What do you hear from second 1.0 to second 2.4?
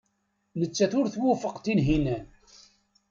twufeq Tunhinan.